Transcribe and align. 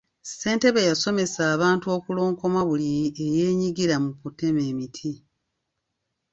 Ssentebe 0.23 0.81
yasomesa 0.89 1.41
abantu 1.55 1.85
okulonkoma 1.97 2.59
buli 2.67 2.89
eyeenyigira 3.23 3.95
mu 4.03 4.11
kutema 4.21 4.61
emiti. 4.71 5.11